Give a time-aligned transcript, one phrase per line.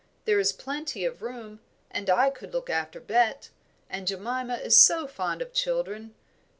[0.25, 1.59] There is plenty of room,
[1.91, 3.51] and I could look after Bet
[3.87, 6.15] and Jemima is so fond of children.